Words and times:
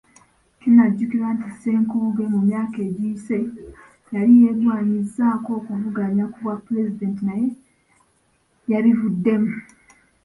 Kinajjukirwa 0.59 1.29
nti 1.35 1.47
Ssenkubuge 1.53 2.23
mu 2.33 2.39
myaka 2.47 2.77
egiyise, 2.87 3.37
yali 4.13 4.33
yeegwanyizaako 4.41 5.49
okuvuganya 5.59 6.25
ku 6.33 6.37
bwapulezidenti 6.43 7.21
naye 7.29 7.47
yabivuddemu. 8.71 9.53